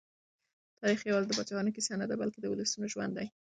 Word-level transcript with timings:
تاریخ 0.81 0.99
یوازې 1.09 1.27
د 1.27 1.33
پاچاهانو 1.37 1.75
کیسه 1.75 1.93
نه، 1.99 2.05
بلکې 2.21 2.39
د 2.41 2.45
ولسونو 2.51 2.85
ژوند 2.93 3.13
دی. 3.17 3.27